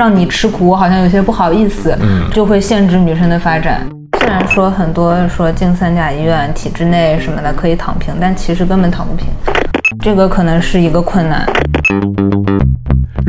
[0.00, 1.94] 让你吃苦，我好像有些不好意思，
[2.32, 3.86] 就会限制女生的发展。
[4.18, 9.26] 虽然说很多说进三甲医院、体制内什么的可以躺平，但其实根本躺不平，
[10.00, 11.46] 这个可能是一个困难。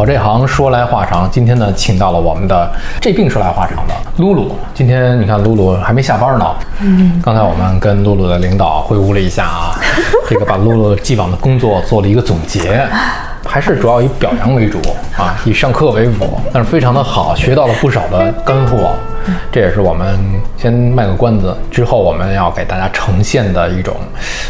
[0.00, 2.72] 我这行说来话长，今天呢，请到了我们的
[3.02, 4.56] 这病说来话长的露露。
[4.72, 6.46] 今天你看露露还没下班呢，
[6.80, 9.76] 嗯，刚才我们跟露露的领导会晤了一下啊，
[10.26, 12.82] 这个把露露既往的工作做了一个总结，
[13.44, 14.78] 还是主要以表扬为主
[15.18, 18.94] 啊，以上课为辅，但是非常的好，学到了不少的干货。
[19.52, 20.18] 这也是我们
[20.56, 23.94] 先卖个关子，之后我们要给大家呈现的一种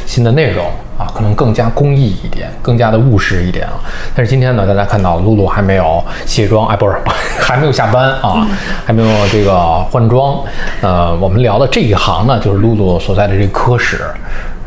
[0.06, 0.64] 新的内容
[1.00, 3.73] 啊，可能更加公益一点，更加的务实一点啊。
[4.15, 6.95] 但是今天呢，大家看到露露还没有卸妆，哎，不是，
[7.40, 8.46] 还没有下班啊，
[8.84, 9.59] 还没有这个
[9.90, 10.38] 换装。
[10.82, 14.02] 呃，我们聊的这一行呢，就是露露所在的这个科室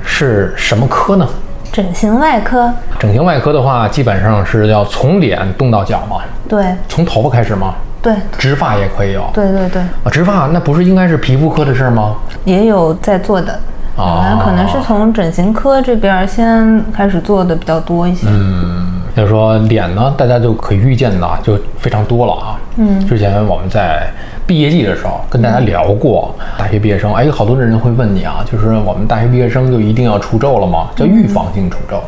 [0.04, 1.28] 是什么科呢？
[1.72, 6.18] 整形外科，整形外科的话，基本上是要从脸动到脚嘛，
[6.50, 7.76] 对从头发开始吗？
[8.02, 9.24] 对植发也可以有。
[9.34, 12.16] 对对对，啊，植发那不是应该是皮肤科的事儿吗？
[12.44, 13.58] 也有在做的，
[13.96, 18.28] 哦可能是从整形科这边先开始做的比较多一些。
[18.28, 22.60] 嗯，就是说脸呢，大家就可预见的啊就非常多了啊。
[22.78, 24.08] 嗯，之前我们在
[24.48, 30.88] 毕业季的时候跟大家聊过，大学毕业生，哎，好多人会问你啊，就是我们大学毕业生就一定要除皱了吗？
[30.96, 32.02] 叫预防性除皱。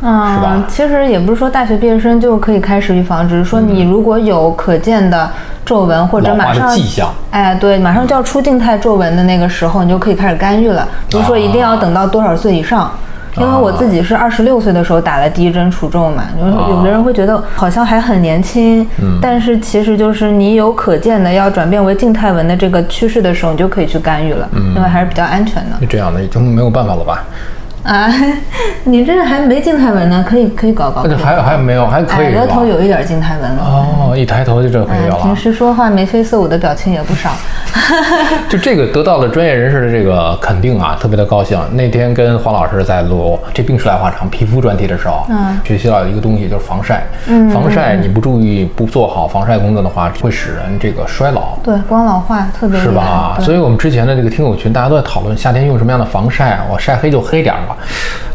[0.00, 5.28] 嗯，是吧其实也不是说大学毕业生就可以开始预防，只是说你如果有可见的
[5.68, 10.88] 皱纹或者马上迹象，哎，对，马上就要出静态皱纹的那个时候，你就可以开始干预了。
[11.10, 12.90] 不是说一定要等到多少岁以上。
[13.36, 18.84] 因为我自己是二十六岁的时候打了第一针除皱嘛，就是有的人会觉得好像还很年轻，
[19.20, 25.76] 但是其实就是你有可见的要转变为静态纹的这个趋势的时候，你就可以去干预了，因为还是比较安全的。
[25.80, 27.22] 就这样的已经没有办法了吧？
[27.88, 28.06] 啊，
[28.84, 31.00] 你这还没静态纹呢，可以可以搞搞。
[31.04, 31.86] 那就还有还有没有？
[31.86, 33.62] 还可以额头有一点静态纹了。
[33.64, 35.36] 哦，一抬头就这可以有嗯，平。
[35.36, 37.30] 时说话眉飞色舞的表情也不少。
[38.48, 41.58] 就这个得到了专业人士的这个肯定啊，特别的高兴。
[41.72, 47.06] 那天跟黄老师在录这病说来话长皮肤专题的时候，嗯，学习到一个东西就是防晒。
[47.26, 51.56] 嗯，防晒你不注意不做好防晒工作的话，会使人这个衰老。
[51.62, 53.38] 对，光老化特别是吧？
[53.40, 56.66] 所以我们之前的这个听友群，大家都在讨论夏天用什么样的防晒啊？
[56.70, 57.76] 我晒黑就黑点儿吧，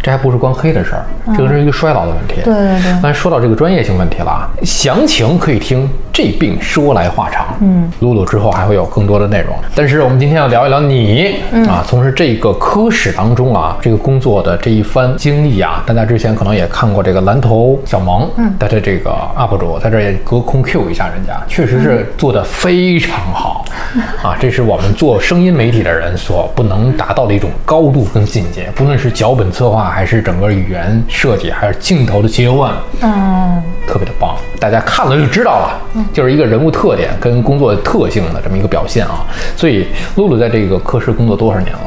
[0.01, 1.05] 这还不是光黑的事儿，
[1.37, 2.41] 这个是一个衰老的问题。
[2.43, 7.45] 对对对那说到这个专业性问题了啊，详情可以听这病说来话长。
[7.61, 11.35] 嗯，露露之后还会有更多的内容，但是我们今天要聊一聊你、
[11.69, 23.63] 啊，从事这个科室当中啊，这个工作的这一番经历啊，大家之前可能也看过这个蓝头小萌，嗯，他的这个 UP 主在这儿也隔空 Q 一下人家，确实是做的非常好。
[24.21, 32.71] 啊，这是我们做声音媒体的人所不能达到的一种高度跟境界，不论是脚本策划，还是整个语言设计，还是镜头的切换，
[33.01, 34.35] 嗯，特别的棒。
[34.59, 35.81] 大家看了就知道了，
[36.13, 39.25] 就是一个人物特点跟工作特性的这么一个表现啊。
[39.55, 41.79] 所以露露在这个科室工作多少年了？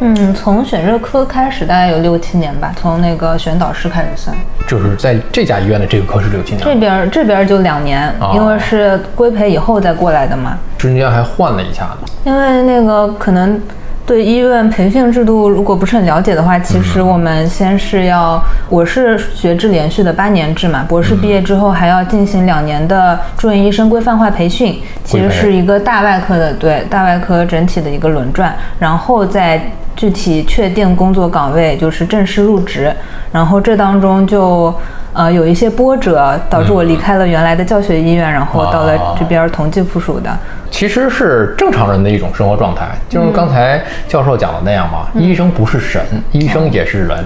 [0.00, 4.36] 嗯，从选热科开始大概有六七年吧，从那个选导师开始算。
[4.66, 10.58] 就是在这家医院的这个科室六七年，这边这边就两年，哦因为是规培以后再过来的嘛。
[10.76, 12.12] 中间还换了一下子。
[12.24, 13.60] 因为那个可能
[14.06, 18.38] 对医院培训制度如果不是很了解的话，其实我们先是要，
[18.68, 32.94] 我是学制连续的八年制嘛，博士毕业之后还要进行两年的住院医生规范化培训，其实是一个大外科的对大外科整体的一个轮转，然后再具体确定工作岗位，就是正式入职，
[33.32, 34.74] 然后这当中就。
[35.14, 40.30] 呃，有一些波折，导致我离开了原来的教学医院，然后到了这边同济附属的。
[40.72, 45.06] 其实是正常人的一种生活状态，就是刚才教授讲的那样嘛。
[45.14, 46.02] 医生不是神，
[46.32, 47.24] 医生也是人，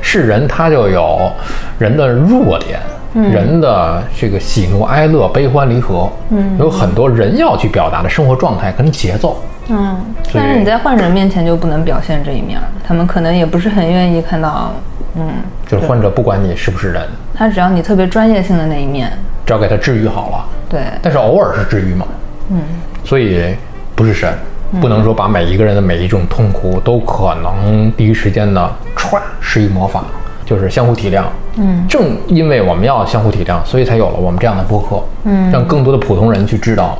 [0.00, 1.30] 是人他就有
[1.78, 2.80] 人的弱点，
[3.12, 9.36] 人的这个喜怒哀乐、悲欢离合，嗯，有很多人要去表达的生活状态跟节奏。
[9.68, 10.00] 嗯，
[10.32, 14.72] 但是你在患者面前就不能表现这一面，他们可能也不是很愿意看到。
[15.18, 15.28] 嗯，
[15.66, 17.02] 就是患者不管你是不是人，
[17.34, 19.12] 他只要你特别专业性的那一面，
[19.44, 22.06] 只要给他治愈好了，对，但是偶尔是治愈嘛，
[22.50, 22.60] 嗯，
[23.04, 23.54] 所以
[23.94, 24.32] 不是神，
[24.80, 30.04] 不能说把每一个人的每一种痛苦都可能第一时间的歘施以魔法，
[30.44, 31.24] 就是相互体谅。
[31.56, 36.96] 嗯，正因为我们要相互体谅，所以才有了我们这样的播客，嗯，让更多的普通人去知道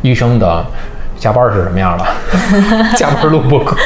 [0.00, 0.64] 医生的
[1.18, 2.06] 下班是什么样的？
[2.96, 3.76] 加班录播课，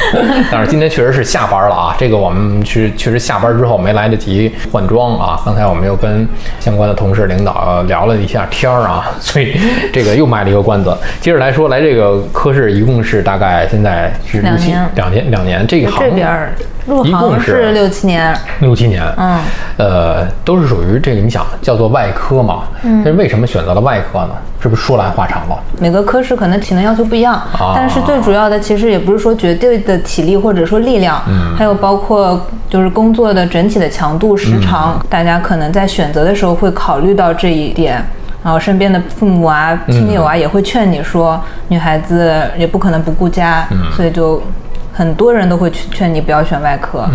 [0.51, 1.95] 但是今天确实是下班了啊。
[1.97, 5.41] 这个我们是确实下班之后没来得及换装啊。
[5.45, 6.27] 刚才我们又跟
[6.59, 9.59] 相关的同事领导聊了一下天儿啊，所以
[9.91, 10.95] 这个又卖了一个关子。
[11.19, 16.53] 接着来说，来这个科室一共是大概现在是两年两年两年，这个行这边儿
[16.85, 19.39] 入行是六七年，六七年，嗯，
[19.77, 24.29] 呃，都是属于这个你想叫做外科嘛，嗯，但是为什么选择了外科呢？
[24.61, 25.59] 是不是说来话长了？
[25.79, 38.03] 每个科室可能体能要求不一样，啊但是最主要的其实也不是说绝对的体力或者说力量，嗯，还有包括就是工作的整体的强度、时长，大家可能在选择的时候会考虑到这一点。
[38.43, 43.65] 然后身边的父母啊、亲友啊也会劝你说，女孩子也不可能不顾家，
[43.95, 44.43] 所以就
[44.93, 47.05] 很多人都会劝你不要选外科。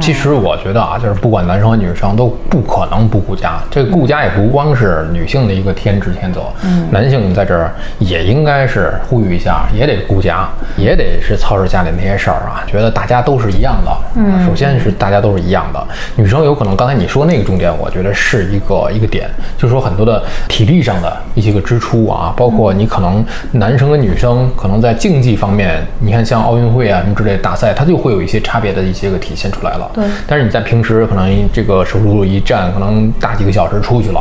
[0.00, 3.60] 其实我觉得啊，就是不管男生和女生都不可能不顾家。
[3.70, 12.64] 这个顾家也不光是女性的一个天职天责，嗯，男性在这儿也应该是呼吁一下，也得顾家，也得是操持家里那些事儿啊。
[12.66, 15.86] 觉得大家都是一样的，嗯，首先是大家都是一样的。
[16.16, 29.83] 女生有可能刚才你说那个重点，我觉得是一个一个点，就是说很多的体力上的一些个支出啊，包括你可能男生跟女生可能在竞技方面，你看像奥运会啊什么之类的大赛，它就会有一些差别的一些个体现出来了。
[29.92, 34.20] 对但是你在平时可能这个手术室一站，可能大几个小时出去了，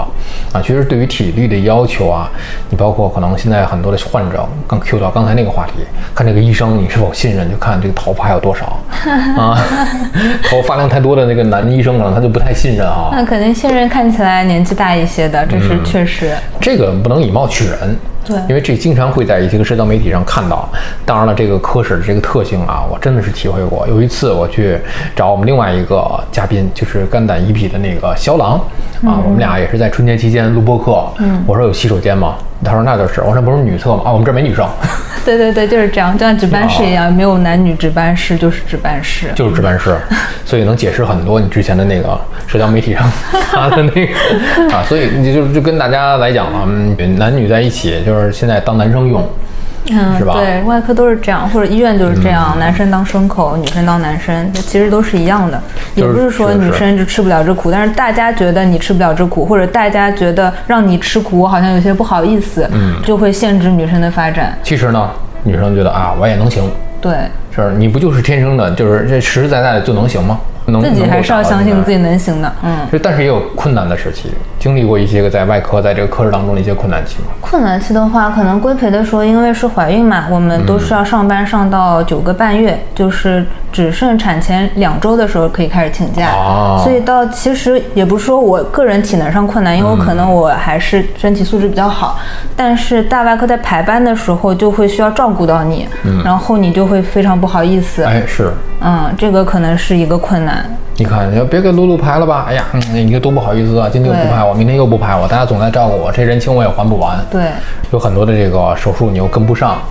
[0.51, 2.29] 啊，其实对于体力的要求啊，
[2.69, 5.73] 你包括可能现在很多的患者，刚 Q 到刚才那个话题，
[6.13, 8.77] 看这个医生你是否信任，就看这个头发还有多少
[9.37, 9.57] 啊，
[10.49, 16.31] 头发量太多的那个男医生可能他就不太信任啊，那肯定信任看起来年纪大一些的，这是确实。
[16.59, 17.97] 这个不能以貌取人。
[18.25, 20.67] 对因为这经常会在一些个社交媒体上看到。
[21.05, 23.87] 当然了，这个科室的这个特性啊，我真的是体会过。
[23.87, 24.77] 有一次我去
[25.15, 28.53] 找我们另外一个嘉宾，就是肝胆胰脾的那个肖郎
[29.05, 31.05] 啊，我们俩也是在春节期间录播课。
[31.19, 32.35] 嗯，我说有洗手间吗？
[32.63, 33.21] 他说那就是。
[33.21, 34.03] 我说不是女厕吗？
[34.05, 34.67] 啊，我们这儿没女生，
[35.25, 39.27] 对对对，就是这样，就像值班室一样，没有男女值班室，就是值班室。
[39.35, 39.95] 就是值班室，
[40.45, 43.03] 所以能解释很多你之前的那个社交媒体上
[43.51, 44.13] 发的那个
[44.75, 49.27] 啊，所以你就就跟大家来讲了，嗯，男女在一起就是现在当男生用。
[49.91, 50.33] 嗯，是吧？
[50.35, 55.61] 嗯对，外科都是这样，或者医院就是这样，男生当牲口，女生当男生，其实都是一样的，
[55.95, 64.57] 也不是说女生就吃不了这苦，但是大家觉得你吃不了这苦，或者大家觉得让你吃苦，我好像有些不好意思，嗯，就会限制女生的发展。
[64.63, 65.09] 其实呢，
[65.43, 66.63] 女生觉得啊，我也能行，
[67.01, 67.13] 对，
[67.53, 70.39] 是你不就是天生的，就是这实实在在的就能行吗？
[70.39, 71.91] 能自己还是要相信自。
[71.91, 72.87] 己能行的，嗯。
[72.91, 77.27] 就但是也有困难的时期，经历过一些个在外科在这个科室当中的一些困难期嘛。
[77.39, 86.31] 困难期的话，可能规培的时候，因为是怀孕嘛，我们都是要上班上到九个半月，就是只剩产前两周的时候可以开始请假。
[86.31, 92.19] 哦所以到其实也不是说我个人体能上困难，因为我可能我还是身体素质比较好，
[92.55, 95.87] 但是大外科在排班的时候就会需要照顾到你，
[96.25, 98.03] 然后你就会非常不好意思。
[98.03, 98.51] 哎，是，
[98.83, 100.65] 嗯，这个可能是一个困难。
[100.97, 102.45] 你看，你要别给露露排了吧？
[102.47, 103.89] 哎呀，嗯，你就多不好意思啊！
[103.91, 107.17] 今天又不排我，明天又不排我，大家总在照顾我，这人情我也还不完。
[107.31, 107.45] 对，
[107.91, 109.81] 有很多的这个手术你又跟不上，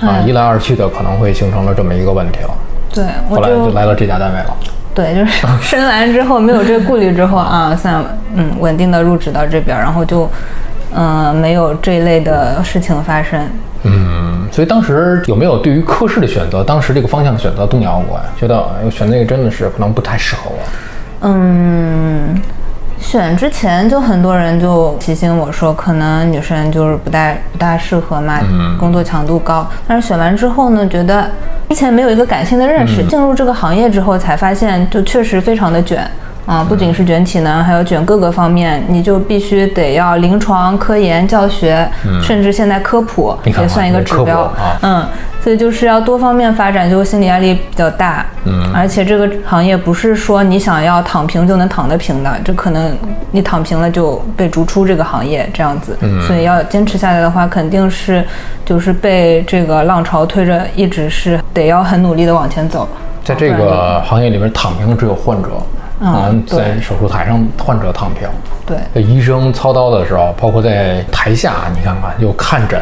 [0.00, 2.50] 啊，一来二去的可能会形成了这么一个问题了。
[2.92, 4.56] 对，后来就就来到这家单位了。
[4.92, 8.04] 对，就是 生完之后没有这个顾虑之后啊，算
[8.34, 10.28] 嗯稳定的入职到这边，然后就
[10.92, 13.40] 嗯没有这一类的事情发生。
[13.82, 18.24] 嗯，所以当时有没有对于科室的选择，当时这个方向的选择动摇过呀？
[18.38, 20.58] 觉得选那个真的是可能不太适合我。
[21.22, 22.40] 嗯，
[22.98, 28.38] 选之前就很多人就提醒我说，可能女生就是不太不大适合嘛，
[28.78, 29.66] 工作强度高。
[29.88, 31.26] 但是选完之后呢，觉得
[31.68, 36.06] 之前没有一个感性的认识，进入这个行业之后才发现，就确实非常的卷。
[36.50, 41.88] 啊，不仅是卷体能，还有卷各个方面，你就必须得要临床、科研、教学，
[42.20, 44.40] 甚至现在科普也算一个指标。
[44.40, 45.06] 啊嗯，
[45.44, 48.26] 所以就是要多方面发展，就心理压力比较大。
[48.46, 52.98] 嗯，而且这个行业不是说你想要躺平就能躺得平的，这可能
[53.30, 55.96] 你躺平了就被逐出这个行业这样子。
[56.00, 58.24] 嗯，所以要坚持下来的话，肯定是
[58.64, 62.88] 就是被这个浪潮推着，一直是得要很努力的往前走。
[63.22, 65.50] 在这个行业里面，躺平的只有患者，
[66.00, 68.28] 嗯在对手术台上患者躺平。
[68.66, 72.80] 对，医生操刀的时候，包括在台下，你看看有看诊，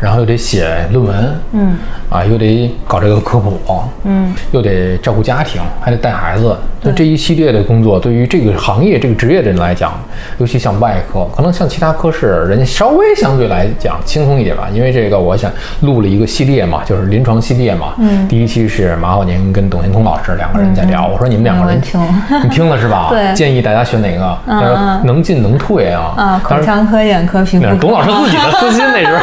[0.00, 1.76] 然后又得写论文，嗯，
[2.08, 3.58] 啊，又得搞这个科普，
[4.04, 6.56] 嗯，又得照顾家庭，还得带孩子。
[6.80, 9.92] 那这一系列的工作，对于这个行业、这个职业的人来讲，
[10.38, 14.68] 尤其像外科，可能像其他科室，人家稍微相对来讲轻松一点吧。
[14.72, 15.50] 因为这个，我想
[15.80, 17.94] 录了一个系列嘛，就是临床系列嘛。
[17.98, 22.00] 嗯，第一期是马浩宁跟董天通老师两个人在聊，我说你们两个人听
[22.44, 23.08] 你听了是吧？
[23.10, 24.38] 对 建议大家选哪个？
[24.46, 26.14] 他说嗯能进能退啊。
[26.16, 29.18] 啊，口腔科、眼科、皮肤董老师自己的私心，那是。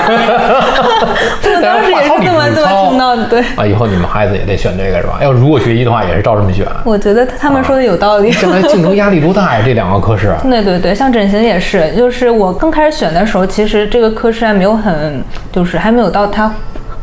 [1.55, 3.39] 我当时也是这么这么听到的，对。
[3.55, 5.19] 啊，以后你们孩子也得选这个是吧？
[5.21, 6.65] 要如果学医的话，也是照这么选。
[6.83, 8.31] 我觉得他们说的有道理。
[8.31, 9.61] 将来竞争压力多大呀？
[9.65, 10.35] 这两个科室。
[10.43, 16.51] 对对对，像整形也是，就是我刚开始选的时候，其实这个科室还没有很，就是还没有到它。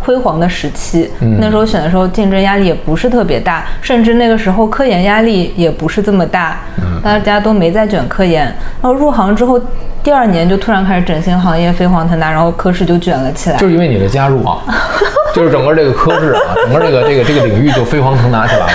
[0.05, 6.59] 辉煌的时期，那时候选的时候竞争压力也不是特别大，甚至那个时候科研压力也不是这么大，
[7.05, 8.43] 大家都没在卷科研。
[8.47, 9.61] 然后入行之后，
[10.03, 13.57] 第二年就突然开始整形行业飞黄腾达，然后科室就卷了起来。
[13.57, 14.59] 就是因为你的加入啊，
[15.33, 18.73] 就是整个这个科室啊，整个这个这个这个领域就飞黄腾达起来了，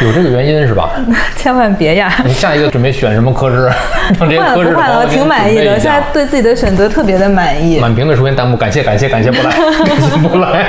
[0.06, 0.90] 有这个原因是吧？
[1.36, 2.12] 千万别呀！
[2.24, 3.70] 你下一个准备选什么科室？
[4.18, 7.78] 换了不换了，我挺满意的，现在对自己的选择特别的满意。
[7.80, 9.50] 满屏的出现弹幕，感谢感谢感谢不来。
[9.84, 10.66] 感谢不来，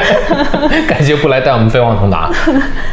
[0.87, 2.29] 感谢不来带我们飞黄腾达。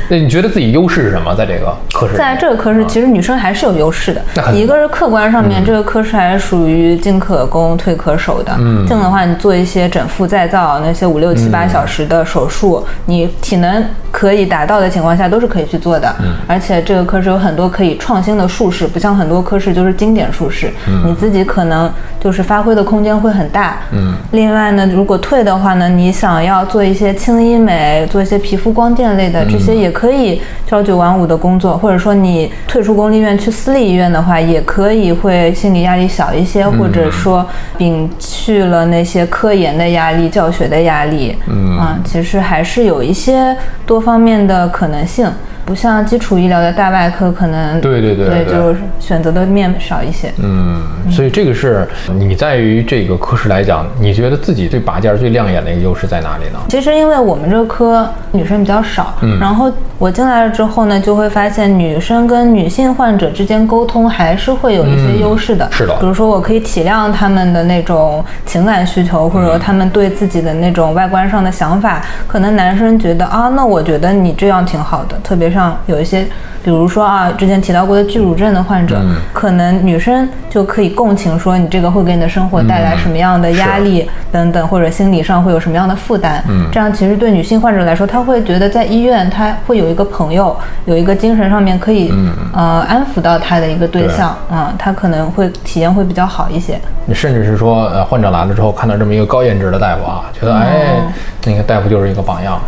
[0.09, 1.35] 那你觉得自己优势是什么？
[1.35, 4.21] 在这个科室，在这个科室，其实女生还是有优势的。
[4.52, 6.63] 一个是客观上面，这个科室还是属于
[6.97, 8.52] 进可攻退可守的。
[8.59, 13.85] 嗯，进的话，你做一些整复再造那些五六七八小时的手术，你体能
[14.16, 16.09] 可以达到的情况下，都是可以去做的。
[16.21, 20.73] 嗯，而且这个科室有很多可以创新的术式，不像很多科室就是经典术式。
[20.87, 23.78] 嗯，你自己可能就是发挥的空间会很大。
[23.92, 26.54] 嗯，另外呢，如果退的话呢，你想要。
[26.64, 37.47] 做一些轻医美，做一些皮肤光电类的，这些也可以朝九晚五的工作，或者说你退出公立医院去私立医院的话，也可以会心理压力小一些，或者说
[37.78, 45.26] 摒去了那些科研的压力、教学的压力，嗯啊，其实还是有一些多方面的可能性。
[45.64, 50.30] 不像基础医疗的大外科，可能对对对对，就是选择的面少一些。
[50.42, 56.59] 嗯，所以这个是你在于这个科室来讲，你觉得自己最拔尖、最亮眼的一个优势在哪里呢？
[56.68, 65.66] 其实因为我们这个科女生比较少，嗯，然后我进来了之后呢，就会发现女生跟女性患者之间沟通还是会有一些优势的。
[65.73, 75.53] 是的，比如说我可以体谅他们的那种情感需求，或者说他们对自己的那种外观上的想法，可能男生觉得啊，那我觉得你这样挺好的，特别。
[75.54, 76.26] 上有一些，
[76.62, 79.00] 比如说啊，之前提到过的巨乳症的患者，
[79.32, 86.42] 可能女生就可以共情，说你这个会给你的生活带来什么样的压力等等，或者心理上会有什么样的负担。
[86.49, 90.56] 嗯，这样其实对女性患者来说，她会觉得在医院，她会有一个朋友，
[90.87, 92.12] 有一个精神上面可以
[92.52, 96.78] 呃安抚到她的一个对象，啊，她可能会体验会比较好一些。
[97.06, 101.02] 你甚至是说，呃，患者来了之后看到这么一个高颜值的大夫啊，觉得哎，
[101.44, 102.58] 那个大夫就是一个榜样。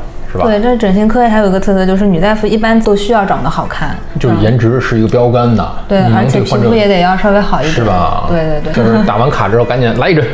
[0.45, 5.73] 对，这整形科还有一个特色，就是女大夫一般都需要长得好看，就是颜值是一个标杆的。
[5.89, 8.25] 对，而且皮肤也得要稍微好一点，是吧？
[8.29, 10.25] 对对对，就是打完卡之后赶紧来一针。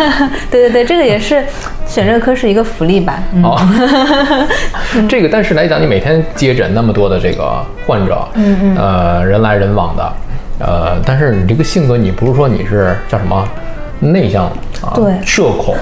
[0.50, 1.44] 对对对，这个也是
[1.86, 3.22] 选这个科是一个福利吧？
[3.42, 3.58] 哦，
[5.08, 10.12] 这个但是来讲，你每天接诊那么多的这个患者，嗯嗯，呃，人来人往的，
[10.58, 13.46] 呃，但是你这个性格，你不是说你是叫什么
[14.00, 14.44] 内向
[14.82, 14.92] 啊？
[14.94, 15.74] 对，社恐，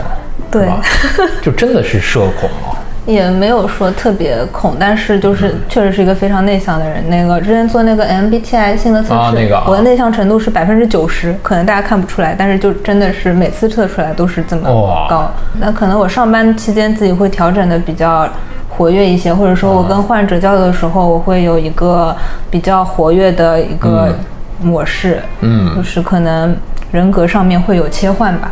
[0.51, 0.69] 对，
[1.43, 2.74] 就真的是社恐啊。
[3.07, 7.09] 也没有说特别恐，但是就是确实是一个非常内向的人。
[7.11, 14.63] 那个之前做那个 MBTI 性格测试，那个我的内向程度是百分之九十，可能大家看不出来，但是就真的是每次测出来都是这么
[15.09, 15.31] 高。
[15.59, 18.27] 那可能我上班期间自己会调整的比较
[18.71, 22.17] 活跃一些，或者说我跟患者交流的时候，我会有一个
[22.51, 24.15] 比较活跃的一个
[24.63, 26.57] 模式，嗯，就是可能
[26.91, 28.51] 人格上面会有切换吧。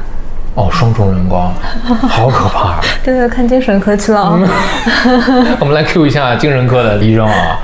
[0.55, 1.37] 哦，双重人格，
[2.07, 2.79] 好可怕！
[3.03, 4.39] 对对，看精神科去了啊。
[5.59, 7.59] 我们来 Q 一下精神科的医生啊。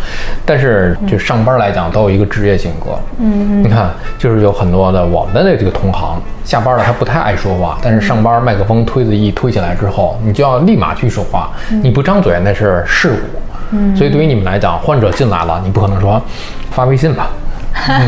[0.47, 2.99] 但是就上班来讲，都有一个职业性格。
[3.19, 11.51] 嗯，你看，就是有很多的我们的这个同行，下班了他不太爱说话，但是上班麦克风推子一推起来之后，你就要立马去说话。
[11.83, 13.39] 你不张嘴那是事故。
[13.73, 16.19] 嗯，所以对于你们来讲，患者进来了，你不可能说
[16.71, 17.29] 发微信吧。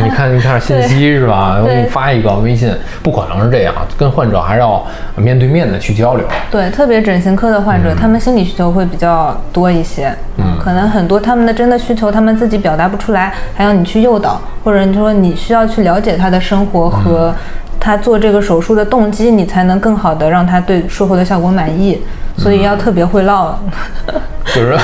[0.02, 1.58] 你看一下信息是吧？
[1.60, 2.70] 我给你发一个微信，
[3.02, 4.84] 不可能是这样，跟患者还是要
[5.16, 6.26] 面对面的去交流。
[6.50, 10.14] 对，特别整形科的患者，他们心理需求会比较多一些。
[10.36, 17.34] 嗯，可能很多他们的真的需求，他们自己表达不出来，还要你去诱导，或者你说你需要去了解他的生活和
[17.78, 22.02] 他做这个手术的动机，你才能更好的让他对术后的效果满意。
[22.36, 23.58] 所以要特别会唠。
[24.52, 24.76] 就是，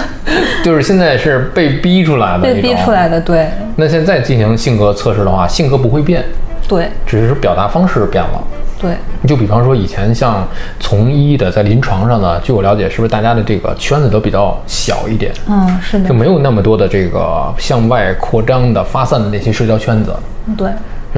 [0.64, 3.50] 就是现在是被逼出来的，被逼出来的，对。
[3.76, 6.24] 那现在进行性格测试的话，性格不会变，
[6.66, 8.42] 对，只是表达方式变了，
[8.80, 8.92] 对。
[9.20, 10.48] 你就比方说以前像
[10.80, 15.30] 从医的，在临床上呢，据我了解，是不是大家的这个圈子都比较小一点？
[15.46, 20.16] 嗯，是的，就没有那么多的这个向外扩张的、发散的那些社交圈子。
[20.56, 20.70] 对。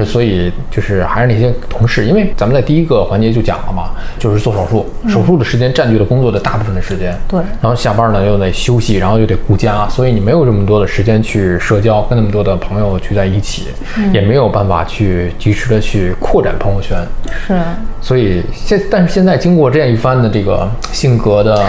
[0.03, 7.15] 所以就是还是那些同事，因为咱们在第一个环节就讲了嘛，就是做手术，手术的时间占据了工作的大部分的时间。
[7.27, 13.67] 对然后下班呢又得休息，然后又得顾家，所以你没有这么多的时间去社交，跟那么多的朋友聚在一起，
[14.11, 16.97] 也没有办法去及时的去扩展朋友圈。
[17.47, 17.53] 是，
[18.01, 21.63] 所以现但是现在经过这样一番的这个性格的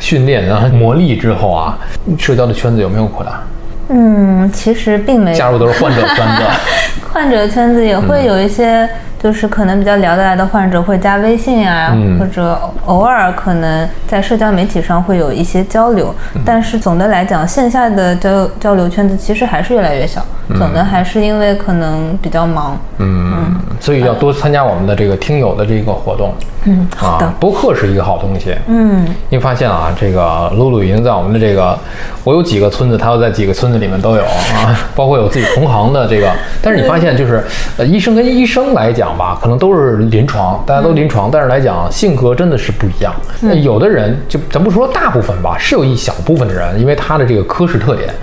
[0.00, 1.78] 训练然后 磨砺之后啊，
[2.18, 3.42] 社交的圈子有没有扩大？
[3.88, 5.36] 嗯，其实并没有。
[5.36, 6.42] 加入都是患者圈子。
[7.12, 8.88] 患者圈子也会有一些，
[9.26, 16.14] 就是可能比较聊得来的患者会加微信啊，嗯或者偶尔可能在社交媒体上会有一些交流。
[16.36, 20.24] 嗯但是总的来讲，线下的交交流圈子其实还是越来越小。
[20.56, 22.78] 总的还是因为可能比较忙。
[22.98, 26.32] 嗯，所以要多参加我们的这个听友的这个活动。
[26.66, 27.34] 嗯，好的啊，。
[27.40, 28.54] 播客是一个好东西。
[28.68, 31.76] 嗯，你发现啊，这个露露已经在我们的这个，
[32.22, 36.30] 我有几个村子，他要在几个村子里面都有啊，包括有自己同行的这个。
[36.62, 37.44] 但是你发现就是，
[37.78, 43.14] 呃，医生跟医生来讲吧，可能都是临床，大家都临床，但是来讲性格真的是不一样。
[43.40, 48.14] 那有的人就咱不说大部分吧，是有一小部分的人，因为他的这个科室特点，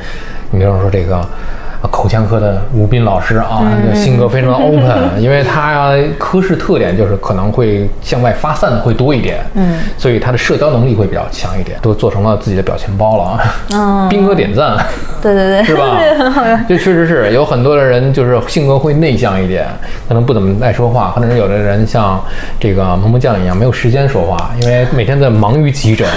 [0.51, 1.27] 你比方说这个。
[1.83, 13.39] 啊口腔科的吴斌老师啊，他的性格非常的 open， 因为他科室特点就是可能会向外发散的会多一点，嗯，所以他的社交能力会比较强一点，都做成了自己的表情包了啊。
[13.73, 14.77] 嗯斌哥点赞，
[15.21, 16.59] 对对对， 是吧 这个很好用。
[16.69, 19.67] 这确实是有很多的人就是性格会内向一点，
[20.07, 22.23] 可能不怎么爱说话，或者是有的人像
[22.59, 26.07] 这个萌萌酱一样没有时间说话，因为每天在忙于急诊。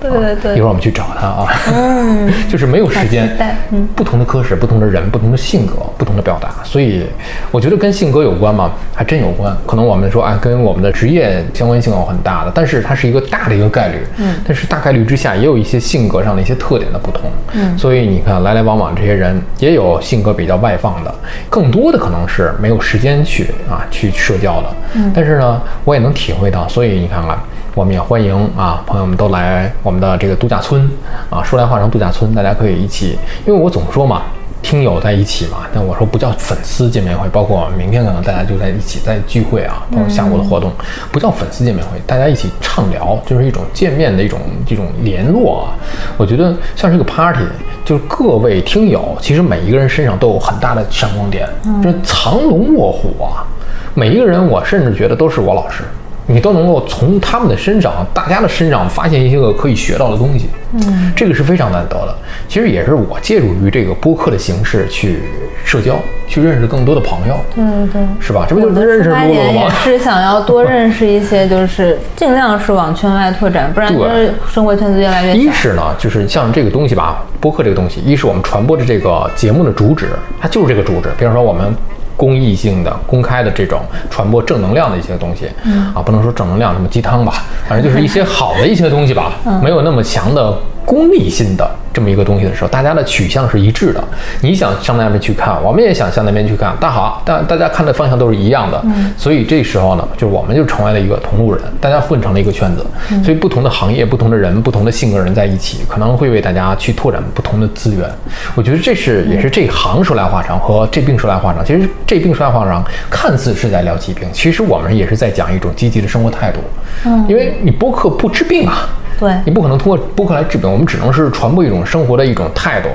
[0.00, 3.28] 对对对一会儿我们去找他啊，嗯， 就是没有时间
[3.70, 7.04] 嗯，不同的科室、不同的人、不同的性格、不同的表达，所以
[7.50, 8.72] 我觉得跟性格有关嘛？
[8.94, 9.54] 还真有关。
[9.66, 21.14] 可能我们说，啊，跟我们的职业相关性有很大的，但是它是一个大的一个概率，嗯，但是大概率之下也有一些性格上的一些特点的不同，嗯，所以你看来来往往这些人也有性格比较外放的，
[21.48, 27.38] 更多的可能是没有时间去啊去社交的，嗯，但是呢，我也能体会到，所以你看看。
[27.74, 30.90] 我们也欢迎啊，朋友们都来我们的这个度假村
[31.30, 34.22] 啊，说来话长度假村，大家可以一起，因为我总说嘛，
[34.60, 40.72] 听友在一起嘛，但我说不叫粉丝见面会，包括明天可能大家就在一起在聚会啊，包括下午的活动，
[41.12, 45.78] 不叫粉丝见面会，大家一起畅聊，就是一种见面的一种这种联络啊。
[46.16, 47.44] 我觉得像是一个 party，
[47.84, 51.48] 就是各位听友，其实每一个人身上都有很大的闪光点，
[51.80, 53.46] 这藏龙卧虎啊，
[53.94, 55.84] 每一个人我甚至觉得都是我老师。
[56.30, 62.14] 你都能够从他们的身上、大家的身上发现一些个可以学到的东西，嗯，这个是非常难得的。
[62.48, 65.22] 其实也是我借助于这个播客的形式去
[65.64, 65.96] 社交，
[66.28, 68.08] 去认识更多的朋友，嗯对对。
[68.20, 68.46] 是吧？
[68.48, 69.62] 这不就我的认识出发露露了吗？
[69.62, 75.38] 也是想要多认识一些，就是 尽量是往圈外拓展，不然就是生活圈子越来越小。
[75.38, 80.06] 一是呢，就是像这个东西吧，播客这个东西，一是我们传播的这个节目的主旨，
[80.40, 81.08] 它就是这个主旨。
[81.18, 81.74] 比方说我们
[82.20, 83.80] 公益性的、公开的这种
[84.10, 85.46] 传播正能量的一些东西，
[85.94, 90.54] 啊，不能说正能量什么鸡汤吧，反正就是一些好的一些东西吧，没有那么强的
[90.90, 94.02] 功利性的这么一个东西的时候，大家的取向是一致的。
[94.40, 98.84] 你想向那边去看，我们也想向那边去看，但好，但大家看的方向都是一样的，
[99.16, 102.84] 所以这时候呢，就是我们就成为了一个同路人，大家混成了一个圈子，
[103.22, 108.10] 所以不同的行业、不同的人、不同的性格人在一起，可能会为大家去拓展不同的资源。
[108.56, 111.64] 我觉得这是也是这行说来话长和这病说来话长。
[111.64, 116.58] 其实这病说来话长，看似是在聊疾病，其实我们也是在讲一种积极的生活态度。
[117.04, 118.88] 嗯，因为你播客不治病啊。
[119.20, 122.88] 对你不可能通过播客来治病，我们只能是传播一种生活的一种态度。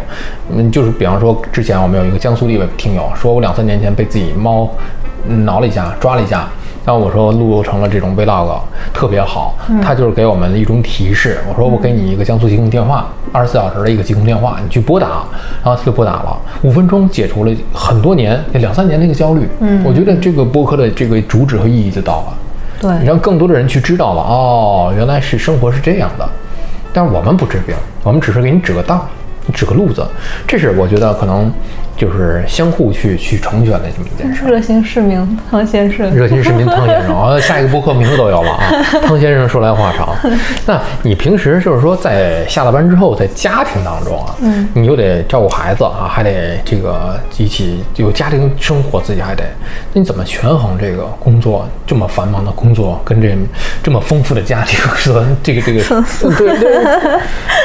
[0.51, 4.67] 嗯，就是比方说，之前我们有一个江苏的一位听友说，我两三年前被自己猫
[5.29, 6.47] 嗯挠了一下，抓了一下。
[6.85, 8.59] 然后我说录成了这种 vlog
[8.93, 11.39] 特别好，他就是给我们的一种提示。
[11.49, 15.23] 我说我给你一个江苏疾控电话，二十四小时的一个疾控电话，你去拨打。
[15.63, 19.49] 然后他就拨打了，五分钟解除了很多年两三年的一个焦虑。
[19.61, 22.37] 嗯，我觉得这个播客的这个主旨和意义就到了。
[22.79, 26.29] 对你让更多的人去知道了哦，原来是生活是这样的。
[26.93, 29.05] 但是我们不治病，我们只是给你指个道，
[29.53, 30.05] 指个路子。
[30.47, 31.51] 这是我觉得可能
[31.97, 34.45] 就是相互去去成全的这么一件事。
[34.45, 38.59] 热心市民汤先生，热心市民汤先生啊，下一个播客名字都有了啊。
[39.01, 40.09] 汤先生说来话长，
[40.65, 49.43] 那你平时就是说在下了班之后，在家庭当中啊，嗯，你又得照顾孩子啊，还得这个一起有家庭生活，自己还得，
[49.93, 53.35] 那你怎么权衡这个工作这么繁忙的工作跟这
[53.81, 55.81] 这么丰富的家庭和这个这个
[56.37, 56.75] 对对，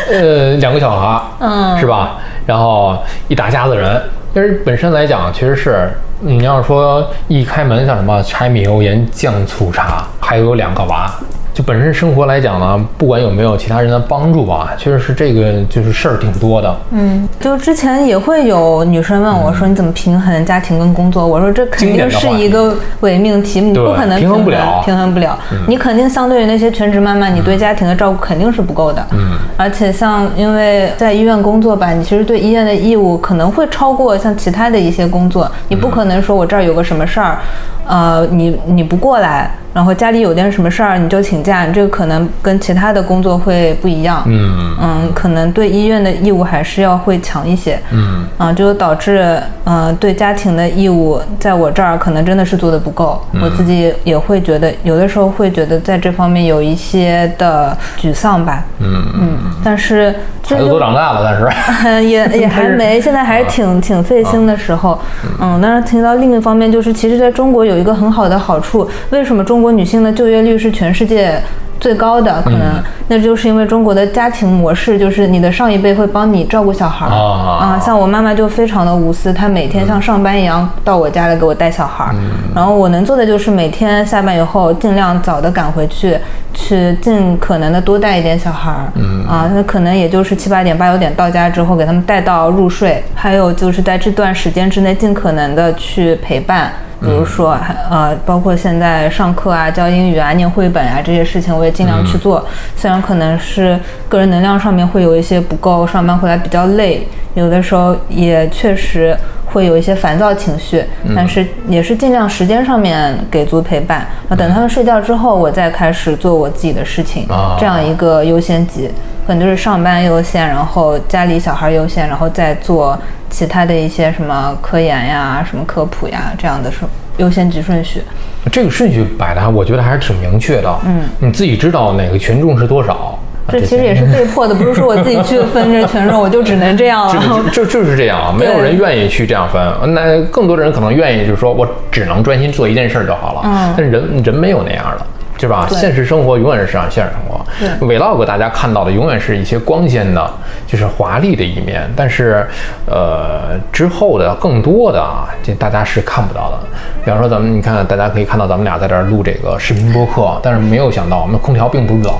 [0.08, 2.18] 呃，两个小孩，嗯，是吧？
[2.46, 4.02] 然后一大家子人。
[4.32, 11.12] 但是本身来讲，其实是你要说一开门像什么柴米油盐酱醋茶，还有两个娃，
[11.52, 16.76] 就本身生活来讲呢，不管有没有其他人的帮助吧，确实是这个就是事儿挺多的。
[16.90, 21.26] 嗯，就之前也会有女生问我说你怎么平衡家庭跟工作？
[21.26, 25.38] 我说这肯定是一个伪命题，你不可能平衡不了，平衡不了。
[25.66, 29.04] 你肯定相对于那些全职妈妈，你对家庭的照顾肯定是不够的。
[29.10, 37.38] 嗯，而且像因为在医院工作吧，你其实对医院的义务可能会超过像其他的一些工作，你不可能说我这儿有个什么事儿，
[37.86, 39.50] 呃，你你不过来。
[39.72, 44.20] 然后家里有点什么事儿，你就请假，这个可能跟其他的工作会不一样。
[44.26, 47.78] 嗯嗯，可能对医院的义务还是要会强一些。
[47.92, 53.24] 嗯啊，就导致嗯对家庭的义务，在我这儿可能真的是做的不够。
[53.40, 58.64] 我自己也会觉得，有的时候会觉得在这方面有一些的沮丧吧。
[58.80, 60.12] 嗯嗯，但是
[60.48, 64.98] 孩子都长大了，但是 也也还没， 现在还是挺挺费心的时候。
[65.40, 69.60] 嗯，但是提到另一方面，就是其实在中国有一个很好的好处，为什么中？
[69.60, 71.38] 中国女性的就业率是全世界
[71.80, 72.60] 最高的，可能。
[73.08, 77.10] 那就是因为中国的家庭模式，就是你的上一辈会帮你照顾小孩儿。
[77.10, 82.14] 啊，像我妈妈就非常的无私，她每天像上班一样到我家来给我带小孩儿，
[82.54, 86.16] 然后我能做的就是每天下班以后尽量早的赶回去，
[86.54, 88.92] 去尽可能的多带一点小孩儿，
[89.28, 96.70] 啊，那可能也就是七八点八九点到家之后给他们带到入睡，还有就是在这段时间之内尽可能的去陪伴。
[97.02, 97.56] 比如说，
[97.90, 102.44] 呃，包括现在上课啊、教英语啊、念绘本啊这些事情，我也尽量去做。
[102.76, 103.78] 虽然可能是
[104.08, 114.06] 个人能量上面会有一些不够，上班回来比较累，有的时候也确实会有一些烦躁情绪，但是也是尽量时间上面给足陪伴。
[114.28, 117.26] 那等他们睡觉之后，我再开始做我自己的事情，
[117.58, 118.90] 这样一个优先级，
[119.26, 122.98] 可能就是上班优先，然后家里小孩优先，然后再做。
[123.32, 128.02] 其他的一些什么科研呀、什么科普呀这样的顺优先级顺序，
[128.50, 130.78] 这个顺序摆的，我觉得还是挺明确的。
[130.86, 133.18] 嗯，你自己知道哪个群众是多少。
[133.48, 137.42] 这其实也是被迫的，不是说我自己去分这群众， 我就只能这样了。
[137.52, 139.60] 就就是这样啊，没有人愿意去这样分。
[139.92, 143.40] 那更多的人可能愿意，就是说我只能专心做一件事就好了。
[143.44, 145.06] 嗯，但人人没有那样的。
[145.40, 145.66] 是吧？
[145.70, 147.40] 现实生活永远是上现实生活。
[147.86, 150.30] Vlog 大家看到的永远是一些光鲜的，
[150.66, 151.90] 就是华丽的一面。
[151.96, 152.46] 但是，
[152.86, 156.58] 呃，之后的更多的啊，这大家是看不到的。
[157.04, 162.14] 比方说，咱们你看，大家可以看到咱们俩在这儿录这个视频播客，但是没有想到我们空调并不冷，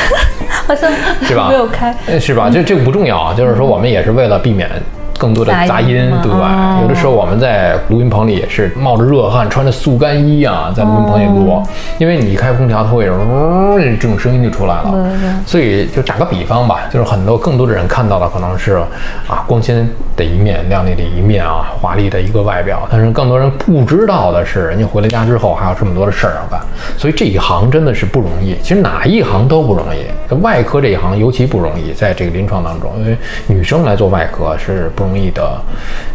[0.66, 0.90] 好像
[1.22, 1.48] 是吧？
[1.48, 2.48] 没有开，是吧？
[2.52, 4.70] 这这个不重要啊，就是说我们也是为了避免。
[5.22, 6.80] 更多的杂音，对吧？
[6.82, 11.62] 有的时候我们在录音棚里也是冒着热汗，穿着速干衣啊，在录音棚里录，
[11.98, 14.92] 因为你一开空调，它会呜这种声音就出来了。
[15.46, 18.82] 所以就打个比方吧，就是很多更多的人看到的可能是
[19.28, 26.60] 啊光鲜的一面、亮丽的一面啊、华丽的一个外表，但是更多人不知道的是，人家回了家之后还有这么多的事儿要干。
[26.98, 35.11] 所以这一行真的是不容易，其实哪一行都不容易，外科这一行尤其不容易，在这个临床当中，因为女生来做外科是不容易。
[35.12, 35.60] 容易的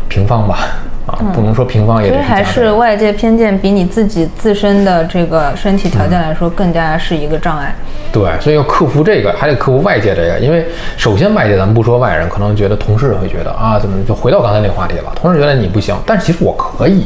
[0.09, 0.69] 平方吧，
[1.05, 2.15] 啊，不能说平方也得。
[2.15, 7.75] 所以还是外界偏见比你自己自身的这个身体条件来说更加是一个障碍。
[8.11, 10.39] 对，所以要克服这个，还得克服外界这个。
[10.39, 10.65] 因为
[10.97, 15.11] 首先外界咱们不说外人，可能觉得同事会觉得啊，怎么就回到刚才那个话题了？
[15.15, 17.05] 同事觉得你不行，但是其实我可以，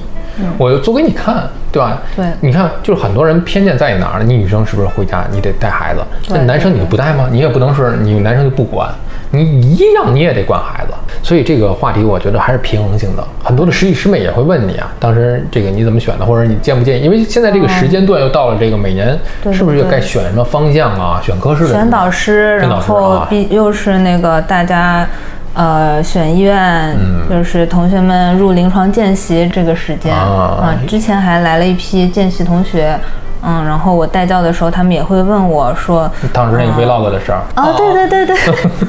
[0.58, 2.01] 我做给你看，对吧？
[2.15, 4.25] 对，你看，就是很多人偏见在于哪儿呢？
[4.27, 6.01] 你女生是不是回家你得带孩子？
[6.30, 7.27] 那男生你就不带吗？
[7.32, 8.89] 你也不能是你男生就不管。
[9.34, 13.23] 你一样，你也得管孩子，所以这个话题我觉得还是平衡性的。
[13.41, 17.06] 很多的师弟师妹也会问你啊，当时这个你怎么选的，或者你建不建议？
[17.06, 19.17] 因为现在这个时间段又到了这个每年，
[19.54, 21.21] 是不是又该选什么方向啊？
[21.23, 25.08] 选科室的选导师，然后必又是那个大家，
[25.53, 26.97] 呃，选医院，
[27.29, 30.73] 就是同学们入临床见习这个时间啊。
[30.87, 32.97] 之前还来了一批见习同学。
[33.43, 38.37] 嗯，然后我带教的时候，他们也会问我说：“当时那 vlog 的事儿。”哦，对对对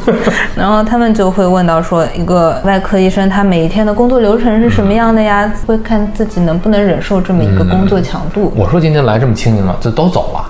[0.04, 0.14] 对。
[0.54, 5.50] 然后他们就会问到说，一个外科医生他每一天的工作流程是什么样的呀？
[5.66, 8.52] 会看自己能不能忍受这么一个工作强度。
[8.54, 10.44] 我说今天来这么清静了，这都走了，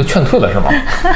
[0.00, 0.70] 都劝退了是吗？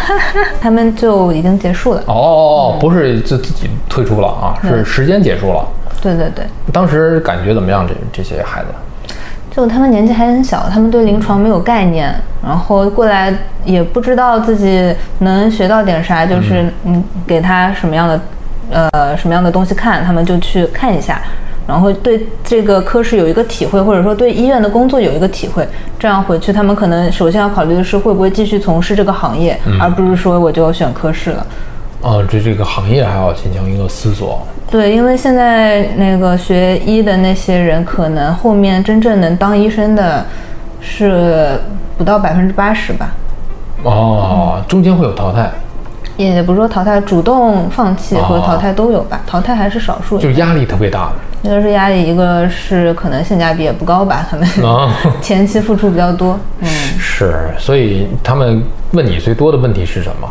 [0.60, 2.00] 他们就已经结束了。
[2.06, 5.66] 哦哦哦，不是就自己退出了啊，是时间结束了。
[6.02, 6.44] 对对对。
[6.70, 7.86] 当时感觉怎么样？
[7.86, 8.68] 这这些孩子？
[9.50, 13.32] 就他们年纪还很小，他们对临床没有概念，然后过来
[13.64, 18.20] 也不知道自己能学到点啥，就是嗯，给他什么样的
[18.70, 21.22] 呃什么样的东西看，他们就去看一下，
[21.66, 25.66] 然后对这个科室有一个体会，或者说对医院的工作有一个体会，
[25.98, 31.46] 这样回去他们可能首先要考虑的是会不会继续从事这个行业，而不是说我就选科室了。
[32.02, 34.46] 哦，这这个行业还要进行一个思索。
[34.70, 40.26] 对，因为现在那个学医的那些人，可能后面真正能当医生的，
[40.80, 41.58] 是
[41.96, 43.10] 不到百分之八十吧。
[43.84, 45.50] 哦，中间会有淘汰，
[46.16, 50.18] 也不是说淘汰，主动放弃和淘汰都有吧，淘汰还是少数。
[50.18, 51.12] 就是压力特别大的。
[51.42, 56.38] 一个是压力，一个是可能性价比也不高吧，他们啊 前期付出比较多。
[56.60, 60.30] 嗯是，所以他们问你最多的问题是什么？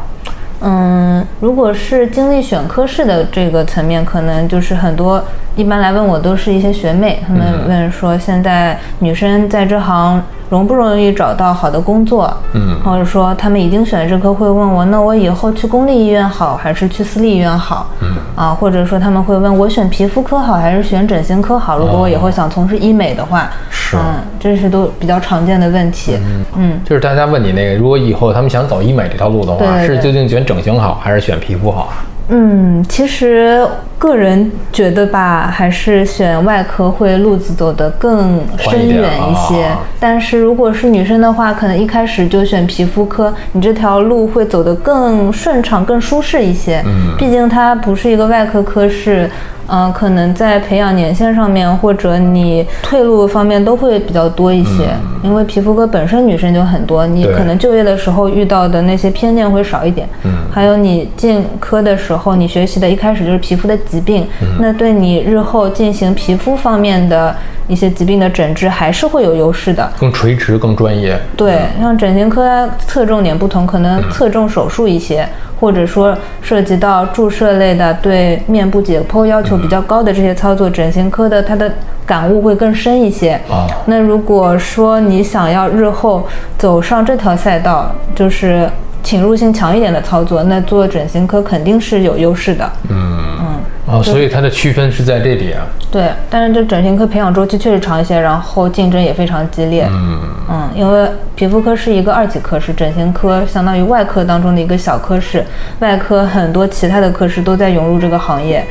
[0.66, 5.22] 嗯，如果是经历选科室的这个层面，可能就是很多
[5.58, 12.32] 一般来问我都是一些学妹，他们问说现在女生在这行容不容易找到好的工作？
[12.54, 17.90] 嗯或者说他们已经选这科会问我，那我以后去公立医院好还是去私立医院好？
[18.02, 21.80] 嗯啊，或者说他们会问我选皮肤科好还是选整形科好？
[21.80, 26.20] 如果我以后想从事医美的话，是嗯，这是都比较常见的问题。
[26.56, 31.92] 嗯就是大家问你那个，如果以后他们想走医美这条路的话，对对对是究竟选整形好还是选皮肤好？
[32.30, 33.68] 嗯，其实
[34.04, 39.64] 个人觉得吧，还是选外科会路子走得更深远一些。
[39.64, 46.84] 啊但是如果是女生的话，可能一开始就选皮肤科，你这条路会走得更顺畅、更舒适一些。
[46.86, 49.30] 嗯毕竟它不是一个外科科室。
[49.66, 54.90] 嗯、可能在培养年限上面，或者你退路方面都会比较多一些，
[55.24, 60.08] 因为皮肤科本身女生就很多，你可能就业的时候遇到的那些偏见会少一点。
[60.26, 67.36] 嗯还有你进科的时候，你学习的一开始就是皮肤的疾病，嗯那对你日后进行皮肤方面的
[67.68, 69.88] 一些疾病的诊治还是会有优势的。
[70.00, 71.20] 更垂直、更专业。
[71.38, 75.28] 对，像整形科它侧重点不同，可能侧重手术一些，
[75.60, 81.72] 或者说涉及到注射类的，对面部解剖要求比较高的这些操作，整形科的它的
[82.04, 83.34] 感悟会更深一些。
[83.48, 86.28] 啊那如果说你想要日后
[86.58, 88.68] 走上这条赛道，就是
[89.02, 92.70] 侵入性强一点的操作，那做整形科肯定是有优势的。
[92.90, 93.46] 嗯嗯
[93.86, 95.68] 啊，所以它的区分是在这里啊。
[95.92, 99.86] 对，但是这整形科培养周期确实长一些，然后竞争也非常激烈。
[99.92, 100.20] 嗯
[100.50, 105.46] 嗯，因为皮肤科是一个二级科室，整形科相当于外科当中的一个小科室，
[105.80, 108.66] 外科很多其他的科室都在涌入这个行业，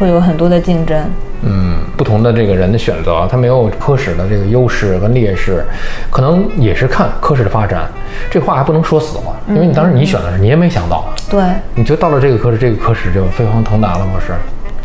[0.00, 0.98] 会有很多的竞争。
[1.42, 5.64] 嗯，不同的这个人的选择，他没有科室的这个优势跟劣势，
[6.10, 7.82] 可能也是看科室的发展。
[8.30, 11.42] 这话还不能说死了，因为你当时你选的时候，你也没想到，对，
[11.74, 14.32] 你就到了这个科室，这个科室就飞黄腾达了，不是？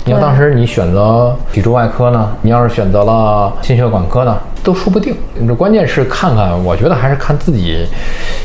[0.05, 5.15] 你要当时你选择脊柱外科呢，你要是选择了心血管科呢，都说不定。
[5.47, 7.85] 这关键是看看，我觉得还是看自己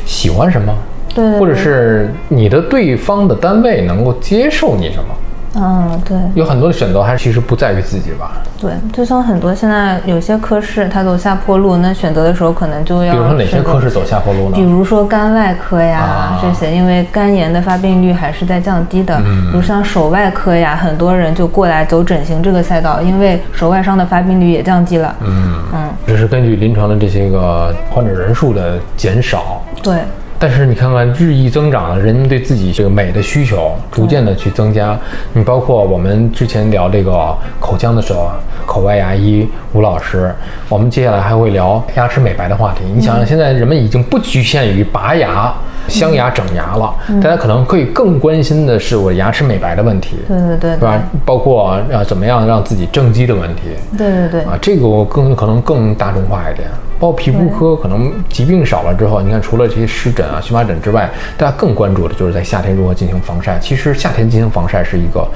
[0.07, 0.75] 喜欢什么，
[1.15, 5.15] 对对或者是你的对方的单位能够接受你什么。
[5.55, 8.41] 嗯，对有很多的选择还是其实不在于自己吧。
[8.61, 14.53] 对，就像很多现在有些科室它走下坡路，那选择的时候可能就要比如说哪些科室走下坡路呢？
[14.55, 19.21] 比如说肝外科呀、啊这些，因为肝炎的发病率还是在降低的。
[19.25, 25.15] 嗯比如像手外科呀，很多人就过来走整形这个赛道，因为手外伤的发病率也降低了。
[25.21, 29.61] 嗯，嗯，这是根据临床的这些个患者人数的减少。
[29.83, 29.97] 对，
[30.43, 34.99] 但是你看看日益增长的人们对自己这个美的需求，逐渐的去增加。
[35.35, 38.31] 你包括我们之前聊这个口腔的时候，
[38.65, 40.35] 口外牙医吴老师，
[40.71, 42.85] 我们接下来还会聊牙齿美白的话题。
[42.95, 45.53] 你想想，现在人们已经不局限于拔牙、
[45.89, 51.03] 镶牙、整牙了，大家可能可以更关心的是我牙齿美白的问题，对对对是吧？
[51.23, 53.63] 包括啊怎么样让自己正畸的问题。
[53.99, 56.67] 对对对啊，这个我更可能更大众化一点。
[57.01, 61.09] 包括皮肤科，可能疾病少了之后，你看除了这些湿疹啊、荨麻疹之外，
[61.39, 63.59] 大家更关注的就是在夏天如何进行防晒。
[63.59, 65.27] 其实夏天进行防晒是一个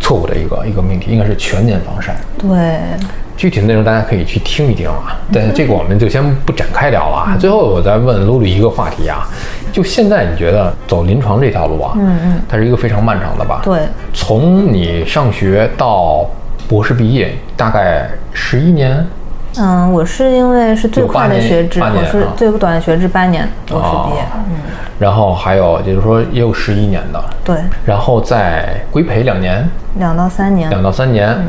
[0.00, 2.16] 错误的一个一个命题，应该是全年防晒。
[2.36, 2.80] 对，
[3.36, 7.36] 具体的内容大家可以去听一听啊，但是这个我们就先不展开聊了啊。
[7.38, 9.28] 最后我再问露露一个话题啊，
[9.72, 13.60] 就现在你觉得走临床这条路啊，嗯嗯，它是一个非常漫长的吧？
[13.62, 13.78] 对，
[14.12, 16.28] 从你上学到
[16.66, 19.06] 博士毕业，大概十一年。
[19.58, 24.22] 嗯，我是因为是最快的学制，我是啊最短的学制八年博士毕业。
[24.22, 24.56] 哦嗯，
[24.98, 30.68] 然后还有就是说也有十一年的，对，然后再规培两年，两到三年。
[30.70, 31.46] 两到三年，嗯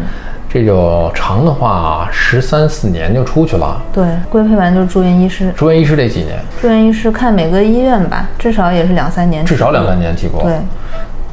[0.50, 3.82] 这就长的话十三四年就出去了。
[3.92, 5.52] 对，规培完就是住院医师。
[5.52, 6.40] 住院医师得几年？
[6.62, 9.44] 住院医师看每个医院吧，至少也是两三年。
[9.44, 10.42] 至少两三年起步。
[10.44, 10.58] 对，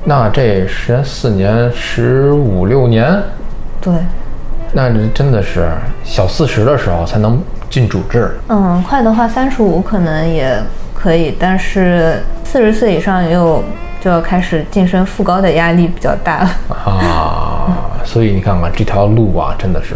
[0.03, 3.23] 那这十四年十五六年，
[3.81, 3.95] 对，
[4.75, 5.69] 那这真的是
[6.03, 8.37] 小四十的时候才能进主治。
[8.49, 10.61] 嗯，快的话三十五可能也
[10.93, 13.63] 可以，但是四十岁以上也有
[14.01, 16.51] 就要开始晋升副高的压力比较大了。
[16.69, 17.54] 啊，
[18.05, 19.95] 所以你看看这条路啊，真的是，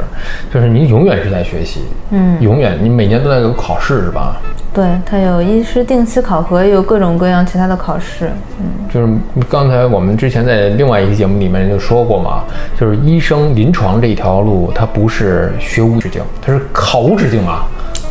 [0.53, 4.37] 就是你永远是在学习，嗯，永远你每年都在有考试是吧？
[4.73, 8.31] 对，它有医师定期考核，也有各种各样其他的考试。
[8.61, 9.12] 嗯，就是
[9.49, 12.44] 刚才我们之前在另外一个节目里面就说过嘛，
[12.79, 17.66] 就是医生临床这一条路，它不是学无止境，它是考无止境啊。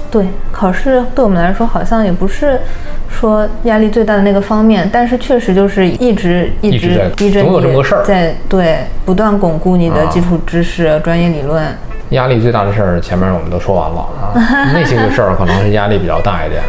[0.10, 0.26] 对，
[0.58, 2.60] 考试对我们来说好像也不是
[3.08, 8.02] 说压力最大的那个方面，但是确实就是一直一一直在逼着总有这么个事儿。
[8.02, 11.64] 你在对不断巩固你的基础知识、专业理论。
[12.10, 14.34] 压力最大的事儿，前面我们都说完了啊，
[14.74, 16.64] 那些个事儿可能是压力比较大一点，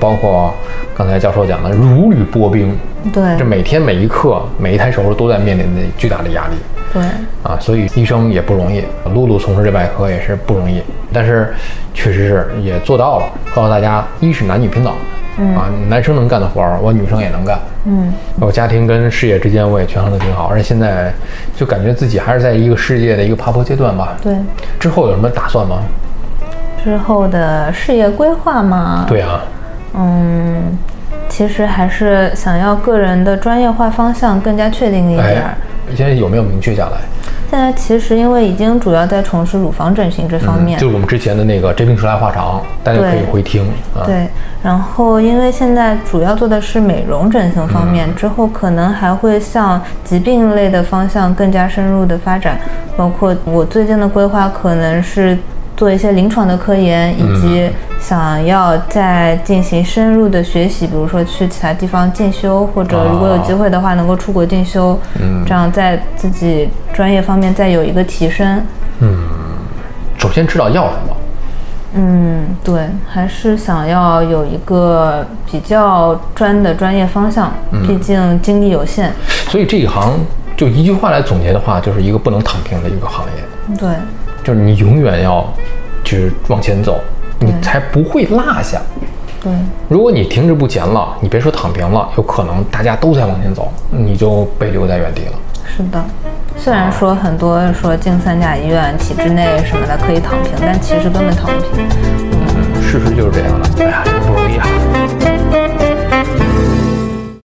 [0.00, 0.52] 包括
[0.96, 2.76] 刚才教授讲的如履薄冰，
[3.12, 3.22] 对。
[3.38, 6.56] 这每天每一刻每一台手术都在面临着巨大的压力
[6.92, 7.02] 对，
[7.42, 11.52] 啊，所以医生也不容易，露露从事这外科也是不容易，但是
[11.94, 14.92] 确实是也做到了，告诉大家，一是男女平等，
[15.38, 21.12] 嗯啊，男生能干的活儿，我女生也能干，嗯，我家庭跟事业之间我也权衡的挺好，而且现在
[21.54, 24.16] 就感觉自己还是在一个事业的一个爬坡阶段吧。
[24.22, 24.34] 对。
[24.78, 25.82] 之后有什么打算吗？
[26.84, 29.42] 之后的事业规划吗，对啊，
[29.94, 30.78] 嗯，
[31.38, 35.54] 其实还是想要个人的专业化方向更加确定一点儿。
[35.88, 36.98] 哎，现在有没有明确下来？
[37.48, 43.62] 现在其实因为已经主要在从事乳房整形这方面，嗯就是我们之前的那个这病说来话长，大家可以对回听
[43.94, 44.02] 啊。
[44.04, 44.26] 对，
[44.64, 52.58] 然后因为现在主要做的是美容整形方面，之后可能还会向疾病类的方向更加深入的发展，
[52.96, 55.38] 包括我最近的规划可能是
[55.78, 65.44] 做一些临床的科研，以及想要再进行深入的学习，比如说去其他地方进修，或者如果有机会的话能够出国进修，嗯。
[65.46, 68.60] 这样在自己专业方面再有一个提升。
[68.98, 69.16] 嗯。
[70.18, 71.16] 首先知道要什么，
[71.94, 77.52] 嗯，对，还是想要有一个比较专的专业方向，
[77.86, 79.12] 毕竟精力有限。
[79.48, 80.18] 所以这一行
[80.56, 83.88] 就一句话来总结的话，就是一个不能躺平的一个行业，对，
[84.48, 85.46] 就是你永远要
[86.02, 86.98] 就是往前走，
[87.38, 88.80] 你才不会落下。
[89.42, 89.52] 对，
[89.90, 95.32] 如果你停滞不前了，你别说躺平了，有可能大家都在往前走，你就被留在原地了。
[95.66, 96.02] 是的。
[96.56, 101.86] 虽然说很多说进三甲医院、体制内什么的可以躺平，但其实根本躺不平。
[102.40, 103.84] 嗯事实就是这样的。
[103.84, 104.66] 哎呀，真不容易啊。